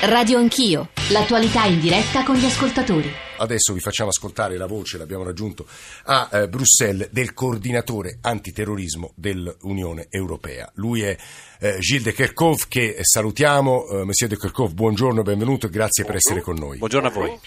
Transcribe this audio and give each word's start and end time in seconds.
Radio 0.00 0.38
Anch'io, 0.38 0.90
l'attualità 1.10 1.64
in 1.64 1.80
diretta 1.80 2.22
con 2.22 2.36
gli 2.36 2.44
ascoltatori. 2.44 3.12
Adesso 3.38 3.72
vi 3.72 3.80
facciamo 3.80 4.10
ascoltare 4.10 4.56
la 4.56 4.66
voce, 4.66 4.96
l'abbiamo 4.96 5.24
raggiunto 5.24 5.66
a 6.04 6.28
eh, 6.30 6.48
Bruxelles, 6.48 7.10
del 7.10 7.34
coordinatore 7.34 8.18
antiterrorismo 8.20 9.10
dell'Unione 9.16 10.06
Europea. 10.08 10.70
Lui 10.74 11.02
è 11.02 11.16
eh, 11.58 11.78
Gilles 11.80 12.04
de 12.04 12.12
Kerkhoff 12.12 12.68
che 12.68 12.96
salutiamo. 13.00 13.88
Eh, 13.88 14.04
Monsieur 14.04 14.32
de 14.32 14.38
Kerkhoff, 14.38 14.72
buongiorno, 14.72 15.22
benvenuto 15.22 15.66
e 15.66 15.70
grazie 15.70 16.04
per 16.04 16.14
essere 16.14 16.42
con 16.42 16.54
noi. 16.54 16.78
Buongiorno 16.78 17.08
a 17.08 17.10
voi. 17.10 17.40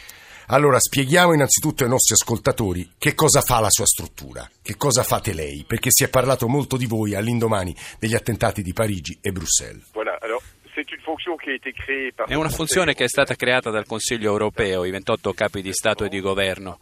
Allora, 0.48 0.82
spieghiamo 0.82 1.34
innanzitutto 1.34 1.84
ai 1.84 1.90
nostri 1.90 2.14
ascoltatori 2.14 2.92
che 2.98 3.16
cosa 3.16 3.40
fa 3.40 3.62
la 3.62 3.70
sua 3.70 3.86
struttura, 3.86 4.50
che 4.62 4.76
cosa 4.76 5.02
fate 5.02 5.32
lei, 5.32 5.64
perché 5.66 5.88
si 5.92 6.04
è 6.04 6.10
parlato 6.10 6.50
molto 6.50 6.76
di 6.76 6.88
voi 6.88 7.16
all'indomani 7.16 7.74
degli 7.98 8.16
attentati 8.16 8.62
di 8.62 8.74
Parigi 8.74 9.18
e 9.22 9.32
Bruxelles. 9.32 9.86
Voilà, 9.94 10.18
È 12.26 12.34
una 12.34 12.50
funzione 12.50 12.94
che 12.94 13.04
è 13.04 13.08
stata 13.08 13.36
creata 13.36 13.70
dal 13.70 13.86
Consiglio 13.86 14.32
europeo, 14.32 14.86
i 14.86 14.92
28 14.92 15.34
capi 15.34 15.62
di 15.62 15.74
Stato 15.74 16.06
e 16.06 16.10
di 16.10 16.22
Governo, 16.22 16.80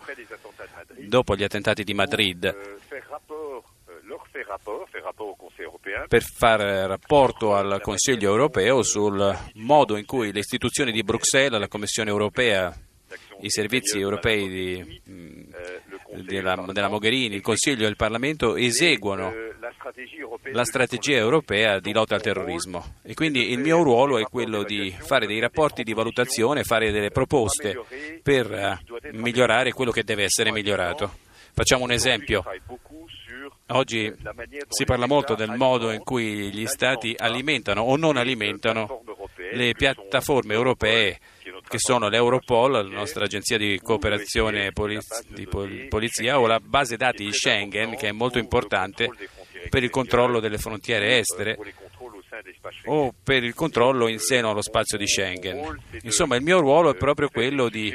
dopo 0.95 1.35
gli 1.35 1.43
attentati 1.43 1.83
di 1.83 1.95
Madrid, 1.95 2.45
euh, 2.45 2.77
euh, 5.87 6.07
per 6.07 6.21
fare 6.21 6.85
rapporto 6.85 7.55
al 7.55 7.81
Consiglio 7.81 8.29
europeo 8.29 8.83
sul 8.83 9.35
modo 9.55 9.97
in 9.97 10.05
cui 10.05 10.31
le 10.31 10.39
istituzioni 10.39 10.91
di 10.91 11.01
Bruxelles, 11.03 11.59
la 11.59 11.67
Commissione 11.67 12.11
europea, 12.11 12.71
i 13.41 13.49
servizi 13.49 13.97
europei 13.97 14.47
di, 14.47 15.01
mh, 15.03 15.45
euh, 15.51 16.21
della, 16.21 16.63
della 16.71 16.89
Mogherini, 16.89 17.35
il 17.35 17.41
Consiglio 17.41 17.85
e 17.85 17.89
il 17.89 17.95
Parlamento 17.95 18.55
eseguono 18.55 19.48
la 20.51 20.63
strategia 20.63 21.17
europea 21.17 21.79
di 21.79 21.91
lotta 21.93 22.15
al 22.15 22.21
terrorismo 22.21 22.95
e 23.03 23.13
quindi 23.13 23.51
il 23.51 23.59
mio 23.59 23.81
ruolo 23.83 24.17
è 24.17 24.23
quello 24.23 24.63
di 24.63 24.95
fare 24.97 25.27
dei 25.27 25.39
rapporti 25.39 25.83
di 25.83 25.93
valutazione, 25.93 26.63
fare 26.63 26.91
delle 26.91 27.11
proposte 27.11 27.79
per 28.21 28.51
eh, 28.51 28.79
migliorare 29.11 29.71
quello 29.73 29.91
che 29.91 30.03
deve 30.03 30.23
essere 30.23 30.51
migliorato. 30.51 31.27
Facciamo 31.53 31.83
un 31.83 31.91
esempio. 31.91 32.43
Oggi 33.71 34.11
si 34.67 34.85
parla 34.85 35.05
molto 35.05 35.35
del 35.35 35.51
modo 35.51 35.91
in 35.91 36.03
cui 36.03 36.51
gli 36.51 36.65
Stati 36.65 37.13
alimentano 37.17 37.81
o 37.81 37.95
non 37.97 38.17
alimentano 38.17 39.03
le 39.51 39.73
piattaforme 39.73 40.53
europee 40.53 41.19
che 41.67 41.77
sono 41.77 42.09
l'Europol, 42.09 42.71
la 42.71 42.81
nostra 42.81 43.25
agenzia 43.25 43.57
di 43.57 43.79
cooperazione 43.83 44.71
poliz- 44.71 45.23
di 45.27 45.45
pol- 45.45 45.87
polizia 45.87 46.39
o 46.39 46.47
la 46.47 46.59
base 46.59 46.97
dati 46.97 47.25
di 47.25 47.31
Schengen 47.31 47.95
che 47.95 48.07
è 48.07 48.11
molto 48.11 48.39
importante 48.39 49.11
per 49.69 49.83
il 49.83 49.89
controllo 49.89 50.39
delle 50.39 50.57
frontiere 50.57 51.17
estere 51.17 51.57
o 52.85 53.13
per 53.23 53.43
il 53.43 53.53
controllo 53.53 54.07
in 54.07 54.19
seno 54.19 54.49
allo 54.49 54.61
spazio 54.61 54.97
di 54.97 55.07
Schengen. 55.07 55.81
Insomma, 56.01 56.35
il 56.35 56.43
mio 56.43 56.59
ruolo 56.59 56.91
è 56.91 56.95
proprio 56.95 57.29
quello 57.29 57.69
di 57.69 57.89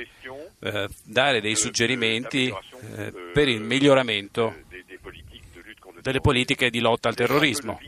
eh, 0.60 0.88
dare 1.04 1.40
dei 1.40 1.56
suggerimenti 1.56 2.48
eh, 2.48 3.12
per 3.32 3.48
il 3.48 3.60
miglioramento 3.60 4.54
delle 6.00 6.20
politiche 6.20 6.68
di 6.68 6.80
lotta 6.80 7.08
al 7.08 7.14
terrorismo 7.14 7.80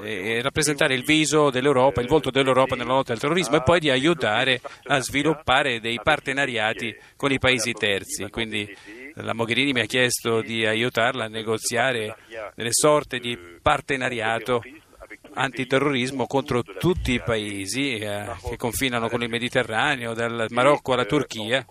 e 0.00 0.40
rappresentare 0.40 0.94
il 0.94 1.02
viso 1.02 1.50
dell'Europa, 1.50 2.00
il 2.00 2.06
volto 2.06 2.30
dell'Europa 2.30 2.76
nella 2.76 2.94
lotta 2.94 3.12
al 3.12 3.18
terrorismo 3.18 3.56
e 3.56 3.62
poi 3.62 3.80
di 3.80 3.90
aiutare 3.90 4.60
a 4.84 5.00
sviluppare 5.00 5.80
dei 5.80 5.98
partenariati 6.00 6.96
con 7.16 7.32
i 7.32 7.40
paesi 7.40 7.72
terzi. 7.72 8.28
Quindi 8.30 8.72
la 9.14 9.34
Mogherini 9.34 9.72
mi 9.72 9.80
ha 9.80 9.86
chiesto 9.86 10.40
di 10.40 10.66
aiutarla 10.66 11.24
a 11.24 11.28
negoziare 11.28 12.16
delle 12.54 12.72
sorte 12.72 13.18
di 13.18 13.38
partenariato 13.62 14.62
antiterrorismo 15.34 16.26
contro 16.26 16.62
tutti 16.62 17.12
i 17.12 17.20
paesi 17.20 17.96
eh, 17.96 18.24
che 18.48 18.56
confinano 18.56 19.08
con 19.08 19.22
il 19.22 19.28
Mediterraneo, 19.28 20.14
dal 20.14 20.46
Marocco 20.50 20.92
alla 20.92 21.04
Turchia, 21.04 21.64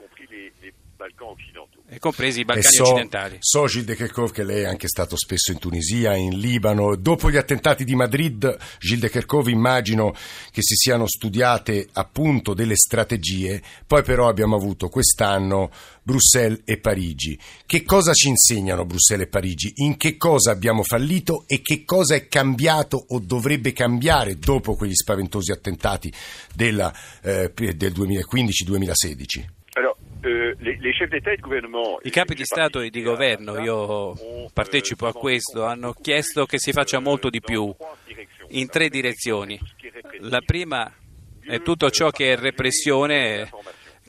e 1.94 2.00
compresi 2.00 2.40
i 2.40 2.46
Balcani 2.46 2.76
so, 2.76 2.84
occidentali. 2.84 3.38
so 3.40 3.68
Gilles 3.68 3.86
de 3.86 3.96
Kerkhoff 3.96 4.32
che 4.32 4.44
lei 4.44 4.64
è 4.64 4.66
anche 4.66 4.88
stato 4.88 5.16
spesso 5.16 5.52
in 5.52 5.60
Tunisia, 5.60 6.16
in 6.16 6.40
Libano. 6.40 6.96
Dopo 6.96 7.30
gli 7.30 7.38
attentati 7.38 7.84
di 7.84 7.94
Madrid, 7.94 8.58
Gilles 8.80 9.02
de 9.02 9.10
Kerkhoff 9.10 9.48
immagino 9.48 10.16
che 10.52 10.64
si 10.64 10.76
siano 10.76 11.06
studiate 11.08 11.88
appunto 11.94 12.56
delle 12.56 12.76
strategie, 12.76 13.62
poi 13.86 14.02
però 14.02 14.28
abbiamo 14.28 14.56
avuto 14.56 14.90
quest'anno 14.90 15.70
Bruxelles 16.02 16.62
e 16.66 16.80
Parigi. 16.80 17.38
Che 17.66 17.84
cosa 17.84 18.14
ci 18.14 18.30
insegnano 18.30 18.86
Bruxelles 18.86 19.28
e 19.28 19.30
Parigi? 19.30 19.74
In 19.78 19.96
che 19.96 20.18
cosa 20.18 20.50
abbiamo 20.50 20.82
fallito 20.84 21.44
e 21.46 21.62
che 21.62 21.86
cosa 21.86 22.16
è 22.16 22.28
cambiato 22.28 23.06
o 23.10 23.20
dovrebbe 23.20 23.72
cambiare 23.72 24.40
dopo 24.40 24.76
quegli 24.76 24.96
spaventosi 24.96 25.52
attentati 25.52 26.12
della, 26.56 26.92
eh, 27.22 27.52
del 27.54 27.94
2015-2016? 27.94 29.62
I 32.02 32.10
capi 32.10 32.34
di 32.34 32.46
Stato 32.46 32.80
e 32.80 32.90
di 32.90 33.02
governo, 33.02 33.60
io 33.60 34.50
partecipo 34.54 35.08
a 35.08 35.14
questo, 35.14 35.66
hanno 35.66 35.94
chiesto 35.94 36.46
che 36.46 36.60
si 36.60 36.72
faccia 36.72 37.00
molto 37.00 37.30
di 37.30 37.42
più 37.42 37.74
in 38.50 38.70
tre 38.70 38.88
direzioni. 38.88 39.60
La 40.20 40.42
prima 40.42 40.92
è 41.42 41.62
tutto 41.62 41.90
ciò 41.90 42.10
che 42.10 42.34
è 42.34 42.38
repressione, 42.38 43.50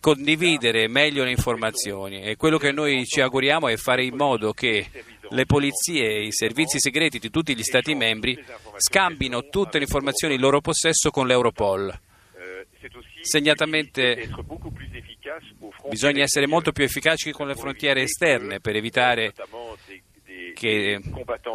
condividere 0.00 0.86
meglio 0.86 1.24
le 1.24 1.30
informazioni. 1.30 2.22
E 2.22 2.36
quello 2.36 2.58
che 2.58 2.70
noi 2.70 3.04
ci 3.06 3.20
auguriamo 3.20 3.68
è 3.68 3.76
fare 3.76 4.04
in 4.04 4.14
modo 4.14 4.52
che 4.52 4.86
le 5.30 5.46
polizie 5.46 6.06
e 6.06 6.26
i 6.26 6.32
servizi 6.32 6.78
segreti 6.78 7.18
di 7.18 7.30
tutti 7.30 7.56
gli 7.56 7.62
Stati 7.62 7.94
membri 7.94 8.38
scambino 8.76 9.48
tutte 9.48 9.78
le 9.78 9.84
informazioni 9.84 10.34
in 10.34 10.40
loro 10.40 10.60
possesso 10.60 11.10
con 11.10 11.26
l'Europol. 11.26 11.92
Segnatamente 13.22 14.28
Bisogna 15.88 16.22
essere 16.22 16.46
molto 16.46 16.72
più 16.72 16.84
efficaci 16.84 17.30
con 17.32 17.46
le 17.46 17.54
frontiere 17.54 18.02
esterne 18.02 18.60
per 18.60 18.76
evitare 18.76 19.32
che 20.54 21.00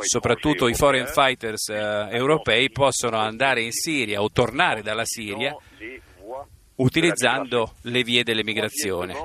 soprattutto 0.01 0.67
i 0.67 0.73
foreign 0.73 1.06
fighters 1.06 1.69
eh, 1.69 2.07
europei 2.12 2.69
possano 2.69 3.18
andare 3.18 3.62
in 3.62 3.72
Siria 3.72 4.22
o 4.22 4.29
tornare 4.31 4.81
dalla 4.81 5.06
Siria 5.06 5.56
utilizzando 6.75 7.73
le 7.84 8.03
vie 8.03 8.23
dell'emigrazione. 8.23 9.16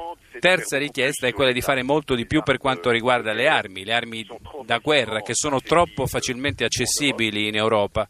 Terza 0.40 0.78
richiesta 0.78 1.26
è 1.26 1.32
quella 1.32 1.52
di 1.52 1.60
fare 1.60 1.82
molto 1.82 2.14
di 2.14 2.26
più 2.26 2.42
per 2.42 2.58
quanto 2.58 2.90
riguarda 2.90 3.32
le 3.32 3.46
armi, 3.46 3.84
le 3.84 3.94
armi 3.94 4.26
da 4.64 4.78
guerra 4.78 5.22
che 5.22 5.34
sono 5.34 5.60
troppo 5.60 6.06
facilmente 6.06 6.64
accessibili 6.64 7.46
in 7.46 7.56
Europa. 7.56 8.08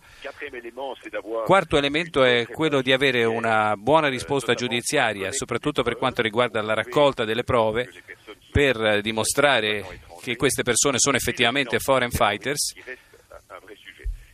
Quarto 1.44 1.76
elemento 1.76 2.24
è 2.24 2.46
quello 2.46 2.82
di 2.82 2.92
avere 2.92 3.24
una 3.24 3.76
buona 3.76 4.08
risposta 4.08 4.54
giudiziaria, 4.54 5.30
soprattutto 5.32 5.82
per 5.82 5.96
quanto 5.96 6.22
riguarda 6.22 6.60
la 6.62 6.74
raccolta 6.74 7.24
delle 7.24 7.44
prove, 7.44 7.88
per 8.50 9.00
dimostrare 9.00 10.00
che 10.20 10.36
queste 10.36 10.62
persone 10.62 10.98
sono 10.98 11.16
effettivamente 11.16 11.78
foreign 11.78 12.10
fighters. 12.10 12.74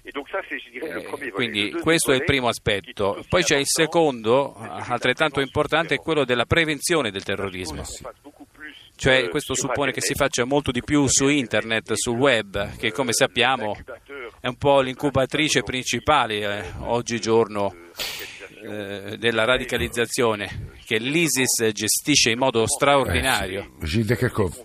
Eh, 0.03 1.31
quindi 1.31 1.71
questo 1.73 2.13
è 2.13 2.17
il 2.17 2.25
primo 2.25 2.49
aspetto. 2.49 3.25
Poi 3.29 3.43
c'è 3.43 3.57
il 3.57 3.67
secondo, 3.67 4.55
altrettanto 4.57 5.41
importante, 5.41 5.95
è 5.95 5.99
quello 5.99 6.25
della 6.25 6.47
prevenzione 6.47 7.11
del 7.11 7.23
terrorismo. 7.23 7.85
Cioè 8.97 9.29
questo 9.31 9.55
suppone 9.55 9.93
che 9.93 10.03
si 10.03 10.15
faccia 10.15 10.45
molto 10.45 10.71
di 10.71 10.83
più 10.83 11.07
su 11.07 11.29
internet, 11.29 11.93
sul 11.95 12.19
web, 12.19 12.77
che 12.77 12.93
come 12.93 13.13
sappiamo 13.13 13.75
è 14.41 14.49
un 14.49 14.57
po' 14.57 14.81
l'incubatrice 14.81 15.63
principale 15.63 16.39
eh, 16.41 16.73
oggigiorno 16.79 17.75
eh, 18.63 19.17
della 19.19 19.45
radicalizzazione 19.45 20.73
che 20.85 20.99
l'ISIS 20.99 21.71
gestisce 21.73 22.31
in 22.31 22.39
modo 22.39 22.67
straordinario. 22.67 23.77
De 23.79 24.17
Kerkhoff. 24.17 24.63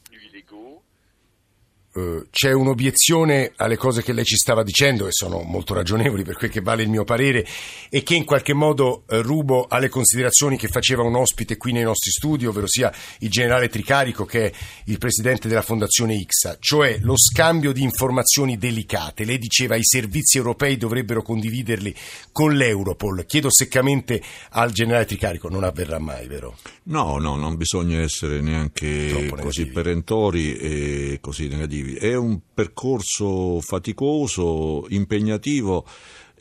Eh, 1.98 2.26
c'è 2.30 2.52
un'obiezione 2.52 3.54
alle 3.56 3.78
cose 3.78 4.04
che 4.04 4.12
lei 4.12 4.26
ci 4.26 4.36
stava 4.36 4.64
dicendo 4.64 5.08
e 5.08 5.14
sono 5.14 5.44
molto 5.44 5.74
ragionevoli 5.74 6.24
per 6.24 6.36
quel 6.36 6.52
che 6.52 6.60
vale 6.60 6.84
il 6.84 6.90
mio 6.90 7.06
parere 7.06 7.48
e 7.90 8.04
che 8.04 8.16
in 8.16 8.26
qualche 8.26 8.54
modo 8.54 9.04
eh, 9.08 9.22
rubo 9.22 9.68
alle 9.70 9.88
considerazioni 9.88 10.58
che 10.58 10.68
faceva 10.68 11.04
un 11.04 11.16
ospite 11.16 11.56
qui 11.56 11.72
nei 11.72 11.84
nostri 11.84 12.12
studi, 12.12 12.46
ovvero 12.46 12.68
sia 12.68 12.92
il 13.20 13.30
generale 13.30 13.70
Tricarico 13.70 14.26
che 14.26 14.48
è 14.48 14.52
il 14.86 14.98
presidente 14.98 15.48
della 15.48 15.62
fondazione 15.62 16.16
IXA, 16.16 16.58
cioè 16.60 16.98
lo 17.00 17.18
scambio 17.18 17.72
di 17.72 17.84
informazioni 17.84 18.58
delicate. 18.58 19.24
Lei 19.24 19.38
diceva 19.38 19.78
i 19.78 19.84
servizi 19.86 20.36
europei 20.36 20.76
dovrebbero 20.76 21.22
condividerli 21.22 21.96
con 22.34 22.56
l'Europol. 22.56 23.26
Chiedo 23.26 23.50
seccamente 23.50 24.22
al 24.50 24.74
generale 24.74 25.06
Tricarico, 25.06 25.48
non 25.48 25.64
avverrà 25.64 26.00
mai, 26.00 26.28
vero? 26.28 26.58
No, 26.84 27.20
no, 27.20 27.38
non 27.38 27.56
bisogna 27.56 28.02
essere 28.02 28.42
neanche 28.42 29.32
così 29.40 29.68
perentori 29.68 30.58
e 30.58 31.20
così 31.22 31.48
negativi. 31.48 31.84
È 31.94 32.16
un 32.16 32.40
percorso 32.54 33.62
faticoso, 33.62 34.86
impegnativo 34.90 35.86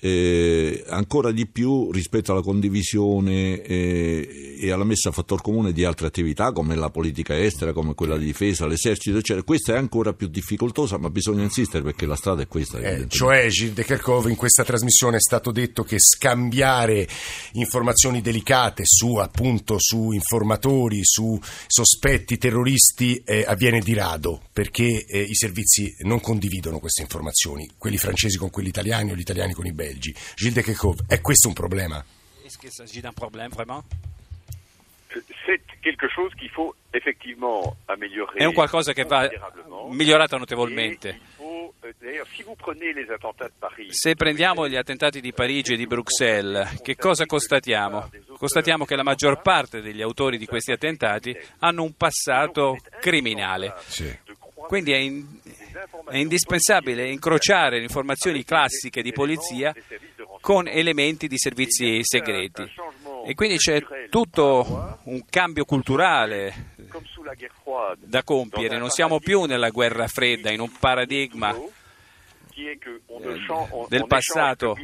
eh, 0.04 0.84
ancora 0.88 1.32
di 1.32 1.46
più 1.46 1.90
rispetto 1.90 2.32
alla 2.32 2.42
condivisione 2.42 3.62
eh, 3.62 4.54
e 4.60 4.70
alla 4.70 4.84
messa 4.84 5.08
a 5.08 5.12
fattor 5.12 5.40
comune 5.40 5.72
di 5.72 5.82
altre 5.82 6.06
attività 6.06 6.52
come 6.52 6.74
la 6.74 6.90
politica 6.90 7.40
estera, 7.40 7.72
come 7.72 7.94
quella 7.94 8.18
di 8.18 8.26
difesa, 8.26 8.66
l'esercito, 8.66 9.16
eccetera. 9.16 9.42
Questa 9.42 9.72
è 9.72 9.78
ancora 9.78 10.12
più 10.12 10.28
difficoltosa, 10.28 10.98
ma 10.98 11.08
bisogna 11.08 11.42
insistere 11.42 11.82
perché 11.82 12.04
la 12.04 12.16
strada 12.16 12.42
è 12.42 12.46
questa. 12.46 12.78
Eh, 12.80 13.06
cioè, 13.08 13.48
Gilles 13.48 13.72
de 13.72 13.82
Kerkhove, 13.82 14.28
in 14.28 14.36
questa 14.36 14.62
trasmissione 14.62 15.16
è 15.16 15.20
stato 15.20 15.50
detto 15.50 15.84
che 15.84 15.96
scambiare 15.98 17.08
informazioni 17.52 18.20
delicate 18.20 18.82
su 18.84 19.16
appunto 19.16 19.76
su 19.78 20.12
informatori, 20.12 21.00
su 21.02 21.40
sospetti 21.66 22.36
terroristi 22.36 23.22
eh, 23.24 23.44
avviene 23.46 23.80
di 23.80 23.94
rado 23.94 24.42
perché 24.52 25.06
eh, 25.06 25.20
i 25.20 25.34
servizi 25.34 25.94
non 26.00 26.20
condividono 26.20 26.78
queste 26.78 27.00
informazioni, 27.00 27.70
quelli 27.78 27.96
francesi 27.96 28.36
con 28.36 28.50
quelli 28.50 28.68
italiani 28.68 29.12
o 29.12 29.14
gli 29.14 29.20
italiani 29.20 29.54
con 29.54 29.64
i 29.64 29.72
belgi. 29.72 29.92
Gilles 29.99 30.55
de 30.55 30.62
Kerkhove, 30.62 31.05
è 31.08 31.20
questo 31.20 31.49
un 31.49 31.55
problema? 31.55 32.05
Est-ce 32.44 32.58
qu'il 32.58 32.70
s'agit 32.70 33.00
d'un 33.00 33.12
problème 33.14 33.50
vraiment 33.50 33.85
C'est 35.46 35.61
quelque 35.81 36.08
chose 36.08 36.35
qu'il 36.35 36.50
faut 36.50 36.75
effectivement 36.93 37.76
améliorer. 37.87 38.37
È 38.38 38.44
un 38.46 38.52
qualcosa 38.52 38.93
che 38.93 39.05
va 39.05 39.29
migliorato 39.91 40.37
notevolmente. 40.38 41.20
euh, 41.38 42.23
Se 43.91 44.14
prendiamo 44.17 44.67
gli 44.69 44.75
attentati 44.76 45.20
di 45.20 45.32
Parigi 45.32 45.75
e 45.75 45.76
di 45.76 45.87
Bruxelles, 45.87 46.81
che 46.82 46.97
cosa 46.97 47.26
constatiamo? 47.26 48.11
Constatiamo 48.37 48.85
che 48.85 48.97
la 48.97 49.02
maggior 49.05 49.40
parte 49.40 49.81
degli 49.81 50.02
autori 50.02 50.37
di 50.38 50.47
questi 50.47 50.73
attentati 50.73 51.37
hanno 51.58 51.82
un 51.85 51.94
passato 51.97 52.79
criminale. 53.00 53.75
Sì. 53.87 54.12
Quindi 54.67 54.93
è, 54.93 54.97
in- 54.97 55.40
è 56.08 56.16
indispensabile 56.16 57.10
incrociare 57.10 57.78
le 57.78 57.84
informazioni 57.84 58.44
classiche 58.44 59.02
di 59.02 59.12
polizia 59.12 59.74
con 60.40 60.68
elementi 60.68 61.26
di 61.26 61.38
servizi 61.38 62.00
segreti. 62.02 62.70
E 63.26 63.34
quindi 63.34 63.56
c'è 63.56 63.82
tutto 64.10 64.98
un 65.04 65.24
cambio 65.30 65.64
culturale 65.64 66.72
da 67.96 68.22
compiere. 68.22 68.78
Non 68.78 68.90
siamo 68.90 69.18
più 69.18 69.44
nella 69.44 69.70
guerra 69.70 70.06
fredda, 70.06 70.50
in 70.50 70.60
un 70.60 70.70
paradigma 70.78 71.56
on- 73.06 73.86
del 73.88 74.06
passato 74.06 74.76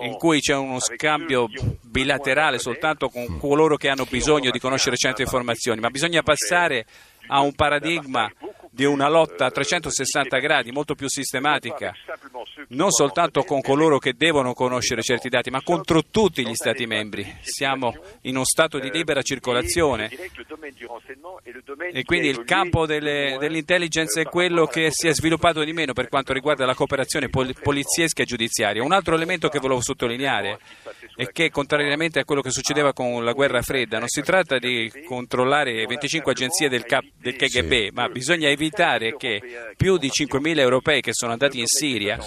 in 0.00 0.14
cui 0.16 0.40
c'è 0.40 0.54
uno 0.54 0.80
scambio 0.80 1.48
bilaterale 1.80 2.58
soltanto 2.58 3.08
con 3.08 3.38
coloro 3.38 3.76
che 3.76 3.88
hanno 3.88 4.04
bisogno 4.04 4.50
di 4.50 4.58
conoscere 4.58 4.96
certe 4.96 5.22
informazioni, 5.22 5.80
ma 5.80 5.88
bisogna 5.90 6.22
passare 6.22 6.84
a 7.28 7.40
un 7.40 7.54
paradigma 7.54 8.30
di 8.76 8.84
una 8.84 9.08
lotta 9.08 9.46
a 9.46 9.50
360 9.50 10.36
gradi 10.36 10.70
molto 10.70 10.94
più 10.94 11.08
sistematica, 11.08 11.94
non 12.68 12.90
soltanto 12.90 13.42
con 13.42 13.62
coloro 13.62 13.98
che 13.98 14.12
devono 14.12 14.52
conoscere 14.52 15.00
certi 15.00 15.30
dati, 15.30 15.48
ma 15.48 15.62
contro 15.62 16.02
tutti 16.10 16.46
gli 16.46 16.54
Stati 16.54 16.84
membri. 16.84 17.24
Siamo 17.40 17.94
in 18.22 18.34
uno 18.36 18.44
stato 18.44 18.78
di 18.78 18.90
libera 18.90 19.22
circolazione 19.22 20.10
e 21.90 22.04
quindi 22.04 22.28
il 22.28 22.44
campo 22.44 22.84
delle- 22.84 23.38
dell'intelligence 23.40 24.20
è 24.20 24.24
quello 24.24 24.66
che 24.66 24.88
si 24.90 25.08
è 25.08 25.14
sviluppato 25.14 25.64
di 25.64 25.72
meno 25.72 25.94
per 25.94 26.08
quanto 26.08 26.34
riguarda 26.34 26.66
la 26.66 26.74
cooperazione 26.74 27.30
pol- 27.30 27.54
poliziesca 27.58 28.22
e 28.22 28.26
giudiziaria. 28.26 28.82
Un 28.82 28.92
altro 28.92 29.14
elemento 29.14 29.48
che 29.48 29.58
volevo 29.58 29.80
sottolineare 29.80 30.58
è 31.16 31.26
che, 31.32 31.48
contrariamente 31.50 32.18
a 32.18 32.24
quello 32.24 32.42
che 32.42 32.50
succedeva 32.50 32.92
con 32.92 33.24
la 33.24 33.32
guerra 33.32 33.62
fredda, 33.62 33.98
non 33.98 34.08
si 34.08 34.20
tratta 34.20 34.58
di 34.58 34.92
controllare 35.06 35.86
25 35.86 36.32
agenzie 36.32 36.68
del, 36.68 36.84
K- 36.84 36.98
del 37.18 37.36
KGB, 37.36 37.94
ma 37.94 38.08
bisogna 38.10 38.48
evitare 38.48 38.64
che 38.70 39.40
più 39.76 39.96
di 39.96 40.08
5.000 40.08 40.58
europei 40.58 41.00
che 41.00 41.12
sono 41.12 41.32
andati 41.32 41.58
in 41.60 41.66
Siria 41.66 42.18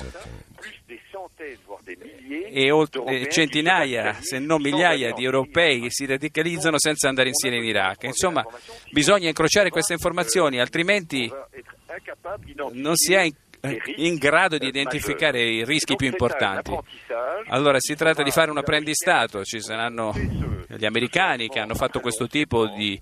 e 2.51 2.71
olt- 2.71 3.01
e 3.07 3.27
centinaia, 3.30 4.15
se 4.19 4.39
non 4.39 4.62
migliaia 4.62 5.12
di 5.13 5.24
europei 5.24 5.89
si 5.89 6.06
radicalizzano 6.06 6.77
senza 6.77 7.07
andare 7.07 7.30
in 7.30 7.36
Siria 7.36 7.57
e 7.57 7.62
in 7.62 7.68
Iraq. 7.68 8.03
Insomma, 8.03 8.45
bisogna 8.91 9.27
incrociare 9.27 9.69
queste 9.69 9.94
informazioni, 9.94 10.59
altrimenti 10.59 11.31
non 12.74 12.95
si 12.95 13.13
è 13.13 13.21
in, 13.21 13.33
in 13.97 14.15
grado 14.15 14.57
di 14.57 14.68
identificare 14.68 15.41
i 15.41 15.65
rischi 15.65 15.95
più 15.95 16.07
importanti. 16.07 16.77
Allora 17.47 17.77
si 17.80 17.95
tratta 17.95 18.24
di 18.24 18.31
fare 18.31 18.51
un 18.51 18.57
apprendistato, 18.57 19.44
ci 19.44 19.62
saranno 19.62 20.13
gli 20.68 20.86
americani 20.86 21.47
che 21.47 21.59
hanno 21.59 21.75
fatto 21.75 22.00
questo 22.00 22.27
tipo 22.27 22.68
di 22.68 23.00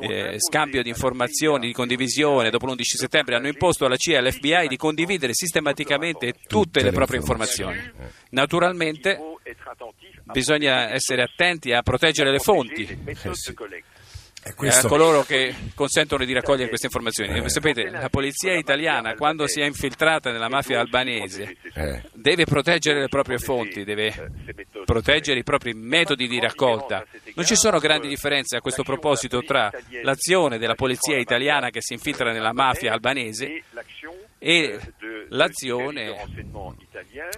eh, 0.00 0.36
scambio 0.38 0.82
di 0.82 0.88
informazioni, 0.88 1.66
di 1.66 1.72
condivisione, 1.72 2.50
dopo 2.50 2.66
l'11 2.66 2.82
settembre 2.82 3.36
hanno 3.36 3.48
imposto 3.48 3.84
alla 3.84 3.96
CIA 3.96 4.14
e 4.14 4.16
all'FBI 4.18 4.68
di 4.68 4.76
condividere 4.76 5.32
sistematicamente 5.34 6.34
tutte 6.46 6.82
le 6.82 6.92
proprie 6.92 7.18
informazioni. 7.18 7.80
Naturalmente 8.30 9.18
bisogna 10.24 10.90
essere 10.92 11.22
attenti 11.22 11.72
a 11.72 11.82
proteggere 11.82 12.30
le 12.30 12.38
fonti. 12.38 12.86
E 13.04 13.16
e 14.46 14.50
a 14.50 14.54
questo- 14.54 14.88
coloro 14.88 15.22
che 15.22 15.54
consentono 15.74 16.22
di 16.22 16.34
raccogliere 16.34 16.68
queste 16.68 16.86
informazioni. 16.86 17.42
E 17.42 17.48
sapete, 17.48 17.88
la 17.88 18.10
polizia 18.10 18.52
italiana, 18.54 19.14
quando 19.14 19.46
si 19.46 19.60
è 19.60 19.64
infiltrata 19.64 20.30
nella 20.30 20.50
mafia 20.50 20.80
albanese, 20.80 21.56
eh, 21.72 22.02
deve 22.12 22.44
proteggere 22.44 23.00
le 23.00 23.08
proprie 23.08 23.38
fonti, 23.38 23.84
deve 23.84 24.30
proteggere 24.84 25.40
i 25.40 25.44
propri 25.44 25.72
metodi 25.74 26.28
di 26.28 26.38
raccolta. 26.38 27.04
Non 27.34 27.44
ci 27.44 27.56
sono 27.56 27.78
grandi 27.78 28.08
differenze 28.08 28.56
a 28.56 28.60
questo 28.60 28.82
proposito 28.82 29.42
tra 29.42 29.70
l'azione 30.02 30.58
della 30.58 30.74
polizia 30.74 31.18
italiana 31.18 31.70
che 31.70 31.80
si 31.80 31.94
infiltra 31.94 32.32
nella 32.32 32.52
mafia 32.52 32.92
albanese 32.92 33.62
e 34.38 34.78
l'azione 35.30 36.14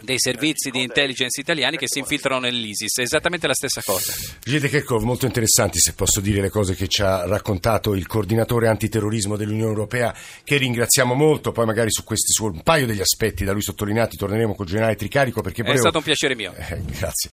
dei 0.02 0.18
servizi 0.18 0.70
di 0.70 0.82
intelligence 0.82 1.40
italiani 1.40 1.76
che 1.76 1.86
si 1.86 2.00
infiltrano 2.00 2.40
nell'ISIS. 2.40 2.98
È 2.98 3.02
esattamente 3.02 3.46
la 3.46 3.54
stessa 3.54 3.80
cosa. 3.84 4.12
Gilles 4.42 4.62
de 4.62 4.68
Kerkhove, 4.68 5.04
molto 5.04 5.24
interessanti 5.24 5.78
se 5.78 5.92
posso 5.94 6.20
dire 6.20 6.40
le 6.40 6.50
cose 6.50 6.74
che 6.74 6.88
ci 6.88 7.02
ha 7.02 7.24
raccontato 7.24 7.94
il 7.94 8.08
coordinatore 8.08 8.66
antiterrorismo 8.66 9.36
dell'Unione 9.36 9.70
Europea, 9.70 10.12
che 10.42 10.56
ringraziamo 10.56 11.14
molto, 11.14 11.52
poi 11.52 11.64
magari 11.64 11.92
su 11.92 12.02
questi 12.02 12.32
su 12.32 12.46
un 12.46 12.62
paio 12.62 12.86
degli 12.86 13.00
aspetti 13.00 13.44
da 13.44 13.52
lui 13.52 13.62
sottolineati 13.62 14.16
torneremo 14.16 14.56
col 14.56 14.66
generale 14.66 14.96
Tricarico 14.96 15.42
perché 15.42 15.60
È 15.60 15.64
volevo... 15.64 15.82
stato 15.82 15.98
un 15.98 16.04
piacere 16.04 16.34
mio. 16.34 16.52
Eh, 16.56 16.82
grazie. 16.86 17.24